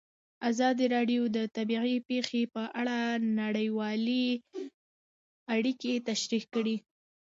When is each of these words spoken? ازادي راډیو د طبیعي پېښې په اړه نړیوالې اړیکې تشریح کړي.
ازادي 0.49 0.85
راډیو 0.95 1.21
د 1.35 1.37
طبیعي 1.55 1.95
پېښې 2.09 2.41
په 2.53 2.63
اړه 2.79 2.97
نړیوالې 3.41 4.27
اړیکې 5.53 5.93
تشریح 6.09 6.43
کړي. 6.53 6.75